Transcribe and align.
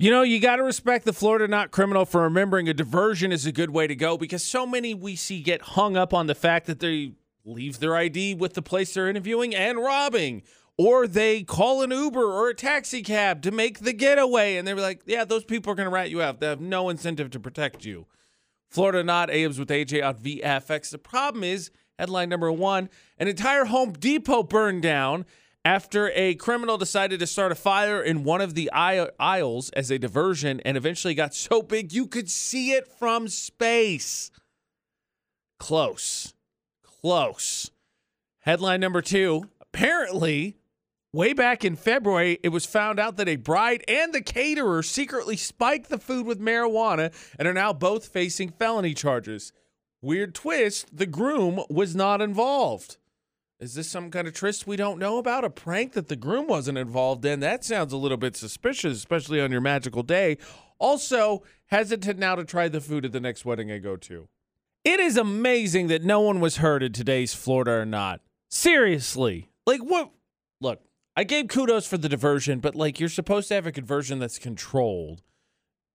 You 0.00 0.12
know, 0.12 0.22
you 0.22 0.38
got 0.38 0.56
to 0.56 0.62
respect 0.62 1.04
the 1.06 1.12
Florida 1.12 1.48
not 1.48 1.72
criminal 1.72 2.04
for 2.04 2.22
remembering 2.22 2.68
a 2.68 2.74
diversion 2.74 3.32
is 3.32 3.46
a 3.46 3.50
good 3.52 3.70
way 3.70 3.88
to 3.88 3.96
go 3.96 4.16
because 4.16 4.44
so 4.44 4.64
many 4.64 4.94
we 4.94 5.16
see 5.16 5.40
get 5.40 5.60
hung 5.60 5.96
up 5.96 6.14
on 6.14 6.28
the 6.28 6.36
fact 6.36 6.66
that 6.66 6.78
they 6.78 7.14
leave 7.44 7.80
their 7.80 7.96
ID 7.96 8.34
with 8.34 8.54
the 8.54 8.62
place 8.62 8.94
they're 8.94 9.08
interviewing 9.08 9.56
and 9.56 9.78
robbing, 9.78 10.44
or 10.76 11.08
they 11.08 11.42
call 11.42 11.82
an 11.82 11.90
Uber 11.90 12.22
or 12.22 12.48
a 12.48 12.54
taxi 12.54 13.02
cab 13.02 13.42
to 13.42 13.50
make 13.50 13.80
the 13.80 13.92
getaway, 13.92 14.54
and 14.54 14.68
they're 14.68 14.76
like, 14.76 15.02
"Yeah, 15.04 15.24
those 15.24 15.44
people 15.44 15.72
are 15.72 15.74
going 15.74 15.86
to 15.88 15.90
rat 15.90 16.10
you 16.10 16.22
out. 16.22 16.38
They 16.38 16.46
have 16.46 16.60
no 16.60 16.90
incentive 16.90 17.30
to 17.30 17.40
protect 17.40 17.84
you." 17.84 18.06
Florida 18.68 19.02
not 19.02 19.30
Abe's 19.30 19.58
with 19.58 19.68
AJ 19.68 20.00
on 20.06 20.14
VFX. 20.14 20.90
The 20.90 20.98
problem 20.98 21.42
is 21.42 21.72
headline 21.98 22.28
number 22.28 22.52
one: 22.52 22.88
an 23.18 23.26
entire 23.26 23.64
Home 23.64 23.94
Depot 23.94 24.44
burned 24.44 24.82
down 24.82 25.26
after 25.68 26.10
a 26.14 26.34
criminal 26.36 26.78
decided 26.78 27.20
to 27.20 27.26
start 27.26 27.52
a 27.52 27.54
fire 27.54 28.02
in 28.02 28.24
one 28.24 28.40
of 28.40 28.54
the 28.54 28.70
aisles 28.72 29.68
as 29.72 29.90
a 29.90 29.98
diversion 29.98 30.60
and 30.60 30.78
eventually 30.78 31.14
got 31.14 31.34
so 31.34 31.60
big 31.60 31.92
you 31.92 32.06
could 32.06 32.30
see 32.30 32.72
it 32.72 32.88
from 32.88 33.28
space. 33.28 34.30
Close. 35.58 36.32
Close. 36.82 37.70
Headline 38.38 38.80
number 38.80 39.02
two 39.02 39.50
apparently, 39.60 40.56
way 41.12 41.34
back 41.34 41.66
in 41.66 41.76
February, 41.76 42.38
it 42.42 42.48
was 42.48 42.64
found 42.64 42.98
out 42.98 43.18
that 43.18 43.28
a 43.28 43.36
bride 43.36 43.84
and 43.86 44.14
the 44.14 44.22
caterer 44.22 44.82
secretly 44.82 45.36
spiked 45.36 45.90
the 45.90 45.98
food 45.98 46.24
with 46.24 46.40
marijuana 46.40 47.12
and 47.38 47.46
are 47.46 47.52
now 47.52 47.74
both 47.74 48.08
facing 48.08 48.48
felony 48.48 48.94
charges. 48.94 49.52
Weird 50.00 50.34
twist 50.34 50.96
the 50.96 51.04
groom 51.04 51.62
was 51.68 51.94
not 51.94 52.22
involved. 52.22 52.96
Is 53.60 53.74
this 53.74 53.88
some 53.88 54.12
kind 54.12 54.28
of 54.28 54.34
tryst 54.34 54.68
we 54.68 54.76
don't 54.76 55.00
know 55.00 55.18
about? 55.18 55.44
A 55.44 55.50
prank 55.50 55.94
that 55.94 56.06
the 56.06 56.14
groom 56.14 56.46
wasn't 56.46 56.78
involved 56.78 57.24
in? 57.24 57.40
That 57.40 57.64
sounds 57.64 57.92
a 57.92 57.96
little 57.96 58.16
bit 58.16 58.36
suspicious, 58.36 58.96
especially 58.96 59.40
on 59.40 59.50
your 59.50 59.60
magical 59.60 60.04
day. 60.04 60.38
Also, 60.78 61.42
hesitant 61.66 62.20
now 62.20 62.36
to 62.36 62.44
try 62.44 62.68
the 62.68 62.80
food 62.80 63.04
at 63.04 63.10
the 63.10 63.18
next 63.18 63.44
wedding 63.44 63.72
I 63.72 63.78
go 63.78 63.96
to. 63.96 64.28
It 64.84 65.00
is 65.00 65.16
amazing 65.16 65.88
that 65.88 66.04
no 66.04 66.20
one 66.20 66.38
was 66.38 66.58
hurt 66.58 66.84
in 66.84 66.92
today's 66.92 67.34
Florida 67.34 67.72
or 67.72 67.84
not. 67.84 68.20
Seriously. 68.48 69.50
Like, 69.66 69.80
what? 69.80 70.12
Look, 70.60 70.80
I 71.16 71.24
gave 71.24 71.48
kudos 71.48 71.84
for 71.84 71.98
the 71.98 72.08
diversion, 72.08 72.60
but 72.60 72.76
like, 72.76 73.00
you're 73.00 73.08
supposed 73.08 73.48
to 73.48 73.54
have 73.54 73.66
a 73.66 73.72
conversion 73.72 74.20
that's 74.20 74.38
controlled. 74.38 75.20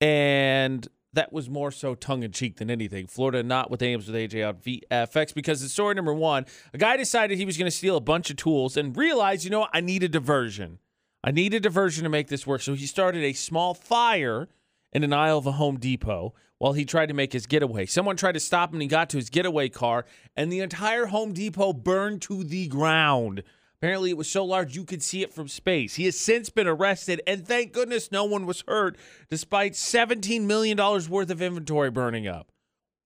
And 0.00 0.86
that 1.18 1.32
was 1.32 1.50
more 1.50 1.72
so 1.72 1.96
tongue 1.96 2.22
in 2.22 2.30
cheek 2.30 2.58
than 2.58 2.70
anything. 2.70 3.08
Florida 3.08 3.42
not 3.42 3.72
with 3.72 3.82
Ames 3.82 4.06
with 4.06 4.14
AJ 4.14 4.48
on 4.48 4.54
VFX 4.54 5.34
because 5.34 5.64
it's 5.64 5.72
story 5.72 5.96
number 5.96 6.14
one. 6.14 6.46
A 6.72 6.78
guy 6.78 6.96
decided 6.96 7.36
he 7.36 7.44
was 7.44 7.58
going 7.58 7.68
to 7.68 7.76
steal 7.76 7.96
a 7.96 8.00
bunch 8.00 8.30
of 8.30 8.36
tools 8.36 8.76
and 8.76 8.96
realized, 8.96 9.42
you 9.42 9.50
know 9.50 9.60
what, 9.60 9.70
I 9.74 9.80
need 9.80 10.04
a 10.04 10.08
diversion. 10.08 10.78
I 11.24 11.32
need 11.32 11.54
a 11.54 11.60
diversion 11.60 12.04
to 12.04 12.08
make 12.08 12.28
this 12.28 12.46
work. 12.46 12.60
So 12.60 12.74
he 12.74 12.86
started 12.86 13.24
a 13.24 13.32
small 13.32 13.74
fire 13.74 14.46
in 14.92 15.02
an 15.02 15.12
aisle 15.12 15.38
of 15.38 15.46
a 15.46 15.52
Home 15.52 15.76
Depot 15.80 16.34
while 16.58 16.74
he 16.74 16.84
tried 16.84 17.06
to 17.06 17.14
make 17.14 17.32
his 17.32 17.46
getaway. 17.46 17.86
Someone 17.86 18.16
tried 18.16 18.32
to 18.32 18.40
stop 18.40 18.70
him 18.70 18.76
and 18.76 18.82
he 18.82 18.88
got 18.88 19.10
to 19.10 19.16
his 19.16 19.28
getaway 19.28 19.68
car, 19.68 20.04
and 20.36 20.52
the 20.52 20.60
entire 20.60 21.06
Home 21.06 21.32
Depot 21.32 21.72
burned 21.72 22.22
to 22.22 22.44
the 22.44 22.68
ground. 22.68 23.42
Apparently, 23.80 24.10
it 24.10 24.16
was 24.16 24.28
so 24.28 24.44
large 24.44 24.74
you 24.74 24.84
could 24.84 25.02
see 25.02 25.22
it 25.22 25.32
from 25.32 25.46
space. 25.46 25.94
He 25.94 26.04
has 26.06 26.18
since 26.18 26.50
been 26.50 26.66
arrested, 26.66 27.22
and 27.28 27.46
thank 27.46 27.72
goodness 27.72 28.10
no 28.10 28.24
one 28.24 28.44
was 28.44 28.64
hurt, 28.66 28.96
despite 29.28 29.74
$17 29.74 30.42
million 30.42 30.76
worth 30.76 31.30
of 31.30 31.40
inventory 31.40 31.90
burning 31.90 32.26
up. 32.26 32.50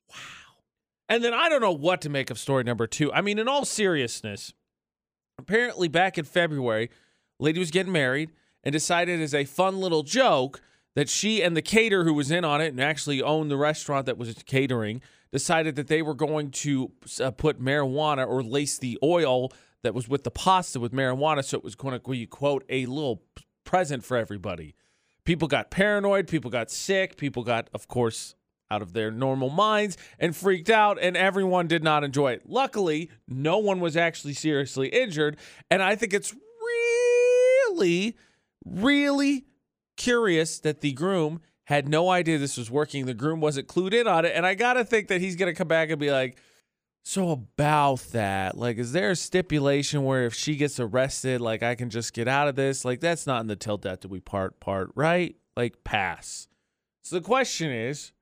Wow. 0.08 0.16
And 1.10 1.22
then 1.22 1.34
I 1.34 1.50
don't 1.50 1.60
know 1.60 1.72
what 1.72 2.00
to 2.02 2.08
make 2.08 2.30
of 2.30 2.38
story 2.38 2.64
number 2.64 2.86
two. 2.86 3.12
I 3.12 3.20
mean, 3.20 3.38
in 3.38 3.48
all 3.48 3.66
seriousness, 3.66 4.54
apparently 5.38 5.88
back 5.88 6.16
in 6.16 6.24
February, 6.24 6.88
lady 7.38 7.58
was 7.58 7.70
getting 7.70 7.92
married 7.92 8.30
and 8.64 8.72
decided 8.72 9.20
as 9.20 9.34
a 9.34 9.44
fun 9.44 9.78
little 9.78 10.02
joke 10.02 10.62
that 10.94 11.10
she 11.10 11.42
and 11.42 11.54
the 11.54 11.62
caterer 11.62 12.04
who 12.04 12.14
was 12.14 12.30
in 12.30 12.46
on 12.46 12.62
it 12.62 12.68
and 12.68 12.80
actually 12.80 13.20
owned 13.20 13.50
the 13.50 13.56
restaurant 13.58 14.06
that 14.06 14.16
was 14.16 14.34
catering 14.46 15.02
decided 15.32 15.76
that 15.76 15.88
they 15.88 16.02
were 16.02 16.14
going 16.14 16.50
to 16.50 16.92
uh, 17.20 17.30
put 17.30 17.60
marijuana 17.60 18.26
or 18.26 18.42
lace 18.42 18.78
the 18.78 18.98
oil 19.02 19.50
that 19.82 19.94
was 19.94 20.08
with 20.08 20.24
the 20.24 20.30
pasta 20.30 20.80
with 20.80 20.92
marijuana. 20.92 21.44
So 21.44 21.58
it 21.58 21.64
was 21.64 21.74
going 21.74 21.98
to 21.98 22.26
quote, 22.26 22.64
a 22.68 22.86
little 22.86 23.22
present 23.64 24.04
for 24.04 24.16
everybody. 24.16 24.74
People 25.24 25.48
got 25.48 25.70
paranoid. 25.70 26.26
People 26.28 26.50
got 26.50 26.70
sick. 26.70 27.16
People 27.16 27.44
got, 27.44 27.68
of 27.72 27.88
course, 27.88 28.34
out 28.70 28.82
of 28.82 28.92
their 28.92 29.10
normal 29.10 29.50
minds 29.50 29.96
and 30.18 30.34
freaked 30.34 30.70
out, 30.70 30.98
and 31.00 31.16
everyone 31.16 31.66
did 31.66 31.84
not 31.84 32.02
enjoy 32.04 32.32
it. 32.32 32.42
Luckily, 32.48 33.10
no 33.28 33.58
one 33.58 33.80
was 33.80 33.96
actually 33.96 34.32
seriously 34.34 34.88
injured. 34.88 35.36
And 35.70 35.82
I 35.82 35.94
think 35.94 36.14
it's 36.14 36.34
really, 37.70 38.16
really 38.64 39.44
curious 39.96 40.58
that 40.60 40.80
the 40.80 40.92
groom 40.92 41.40
had 41.64 41.88
no 41.88 42.10
idea 42.10 42.38
this 42.38 42.56
was 42.56 42.70
working. 42.70 43.06
The 43.06 43.14
groom 43.14 43.40
wasn't 43.40 43.68
clued 43.68 43.92
in 43.92 44.08
on 44.08 44.24
it. 44.24 44.32
And 44.34 44.44
I 44.44 44.54
got 44.54 44.74
to 44.74 44.84
think 44.84 45.08
that 45.08 45.20
he's 45.20 45.36
going 45.36 45.52
to 45.52 45.56
come 45.56 45.68
back 45.68 45.90
and 45.90 46.00
be 46.00 46.10
like, 46.10 46.38
so 47.04 47.30
about 47.30 48.00
that, 48.12 48.56
like, 48.56 48.78
is 48.78 48.92
there 48.92 49.10
a 49.10 49.16
stipulation 49.16 50.04
where 50.04 50.24
if 50.24 50.34
she 50.34 50.56
gets 50.56 50.78
arrested, 50.78 51.40
like, 51.40 51.62
I 51.62 51.74
can 51.74 51.90
just 51.90 52.12
get 52.12 52.28
out 52.28 52.46
of 52.46 52.54
this? 52.54 52.84
Like, 52.84 53.00
that's 53.00 53.26
not 53.26 53.40
in 53.40 53.48
the 53.48 53.56
till 53.56 53.76
death 53.76 54.00
do 54.00 54.08
we 54.08 54.20
part 54.20 54.60
part, 54.60 54.90
right? 54.94 55.34
Like, 55.56 55.82
pass. 55.82 56.46
So 57.02 57.16
the 57.16 57.22
question 57.22 57.72
is, 57.72 58.12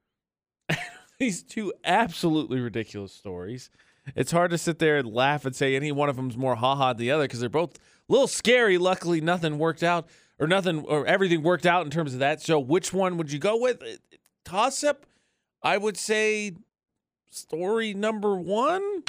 these 1.19 1.43
two 1.43 1.75
absolutely 1.85 2.61
ridiculous 2.61 3.13
stories. 3.13 3.71
It's 4.17 4.33
hard 4.33 4.51
to 4.51 4.59
sit 4.59 4.79
there 4.79 4.97
and 4.97 5.13
laugh 5.13 5.45
and 5.45 5.55
say 5.55 5.77
any 5.77 5.93
one 5.93 6.09
of 6.09 6.17
them's 6.17 6.37
more 6.37 6.57
haha 6.57 6.95
than 6.95 7.01
the 7.01 7.11
other 7.11 7.25
because 7.25 7.41
they're 7.41 7.51
both 7.51 7.77
a 7.77 8.13
little 8.13 8.27
scary. 8.27 8.79
Luckily, 8.79 9.21
nothing 9.21 9.59
worked 9.59 9.83
out 9.83 10.09
or 10.39 10.47
nothing 10.47 10.85
or 10.87 11.07
everything 11.07 11.43
worked 11.43 11.67
out 11.67 11.85
in 11.85 11.91
terms 11.91 12.15
of 12.15 12.21
that. 12.21 12.41
So, 12.41 12.59
which 12.59 12.95
one 12.95 13.19
would 13.19 13.31
you 13.31 13.39
go 13.39 13.61
with? 13.61 13.83
Toss 14.45 14.83
up. 14.83 15.05
I 15.63 15.77
would 15.77 15.99
say 15.99 16.55
story 17.31 17.95
number 17.95 18.37
one? 18.37 19.03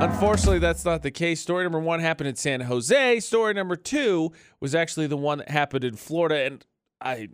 Unfortunately, 0.00 0.60
that's 0.60 0.84
not 0.84 1.02
the 1.02 1.10
case. 1.10 1.40
Story 1.40 1.64
number 1.64 1.80
one 1.80 2.00
happened 2.00 2.28
in 2.28 2.36
San 2.36 2.60
Jose. 2.62 3.20
Story 3.20 3.52
number 3.52 3.76
two 3.76 4.32
was 4.60 4.74
actually 4.74 5.08
the 5.08 5.16
one 5.16 5.38
that 5.38 5.50
happened 5.50 5.84
in 5.84 5.96
Florida. 5.96 6.44
And 6.44 6.64
I, 7.00 7.28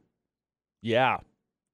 yeah, 0.81 1.19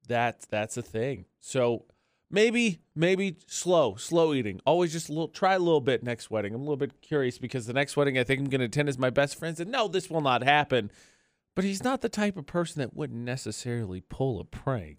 that 0.09 0.47
that's 0.51 0.77
a 0.77 0.83
thing. 0.83 1.27
So 1.41 1.85
maybe, 2.31 2.81
maybe 2.95 3.37
slow, 3.47 3.95
slow 3.95 4.35
eating. 4.35 4.61
Always 4.67 4.93
just 4.93 5.09
a 5.09 5.13
little, 5.13 5.29
try 5.29 5.55
a 5.55 5.59
little 5.61 5.81
bit 5.81 6.03
next 6.03 6.31
wedding. 6.31 6.55
I'm 6.55 6.61
a 6.61 6.65
little 6.65 6.77
bit 6.77 7.01
curious 7.01 7.39
because 7.39 7.67
the 7.67 7.73
next 7.73 7.97
wedding 7.97 8.19
I 8.19 8.25
think 8.25 8.41
I'm 8.41 8.49
going 8.49 8.61
to 8.61 8.67
attend 8.67 8.89
is 8.89 8.99
my 8.99 9.11
best 9.11 9.39
friend's. 9.39 9.61
And 9.61 9.71
no, 9.71 9.87
this 9.87 10.11
will 10.11 10.21
not 10.21 10.43
happen. 10.43 10.91
But 11.55 11.65
he's 11.65 11.85
not 11.85 12.01
the 12.01 12.09
type 12.09 12.37
of 12.37 12.47
person 12.47 12.81
that 12.81 12.95
wouldn't 12.95 13.21
necessarily 13.21 14.01
pull 14.01 14.41
a 14.41 14.45
prank. 14.45 14.99